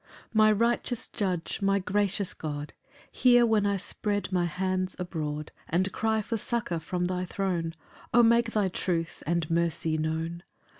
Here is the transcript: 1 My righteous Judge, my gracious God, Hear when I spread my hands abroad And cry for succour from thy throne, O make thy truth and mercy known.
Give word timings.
1 0.31 0.31
My 0.33 0.51
righteous 0.51 1.07
Judge, 1.07 1.61
my 1.61 1.77
gracious 1.77 2.33
God, 2.33 2.73
Hear 3.11 3.45
when 3.45 3.67
I 3.67 3.77
spread 3.77 4.31
my 4.31 4.45
hands 4.45 4.95
abroad 4.97 5.51
And 5.69 5.91
cry 5.91 6.23
for 6.23 6.37
succour 6.37 6.79
from 6.79 7.05
thy 7.05 7.23
throne, 7.23 7.75
O 8.11 8.23
make 8.23 8.53
thy 8.53 8.67
truth 8.69 9.21
and 9.27 9.47
mercy 9.51 9.99
known. 9.99 10.41